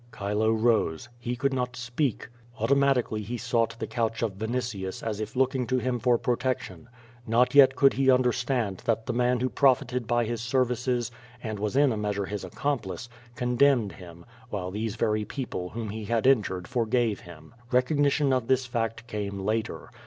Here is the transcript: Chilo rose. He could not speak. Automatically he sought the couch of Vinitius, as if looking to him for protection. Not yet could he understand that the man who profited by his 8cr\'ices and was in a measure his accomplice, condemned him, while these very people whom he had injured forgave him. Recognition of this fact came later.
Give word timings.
Chilo 0.17 0.51
rose. 0.51 1.09
He 1.19 1.35
could 1.35 1.53
not 1.53 1.75
speak. 1.75 2.27
Automatically 2.59 3.21
he 3.21 3.37
sought 3.37 3.75
the 3.77 3.85
couch 3.85 4.23
of 4.23 4.33
Vinitius, 4.39 5.03
as 5.03 5.19
if 5.19 5.35
looking 5.35 5.67
to 5.67 5.77
him 5.77 5.99
for 5.99 6.17
protection. 6.17 6.89
Not 7.27 7.53
yet 7.53 7.75
could 7.75 7.93
he 7.93 8.09
understand 8.09 8.79
that 8.85 9.05
the 9.05 9.13
man 9.13 9.41
who 9.41 9.47
profited 9.47 10.07
by 10.07 10.25
his 10.25 10.41
8cr\'ices 10.41 11.11
and 11.43 11.59
was 11.59 11.75
in 11.75 11.91
a 11.91 11.97
measure 11.97 12.25
his 12.25 12.43
accomplice, 12.43 13.09
condemned 13.35 13.91
him, 13.91 14.25
while 14.49 14.71
these 14.71 14.95
very 14.95 15.23
people 15.23 15.69
whom 15.69 15.89
he 15.89 16.05
had 16.05 16.25
injured 16.25 16.67
forgave 16.67 17.19
him. 17.19 17.53
Recognition 17.71 18.33
of 18.33 18.47
this 18.47 18.65
fact 18.65 19.05
came 19.05 19.41
later. 19.41 19.91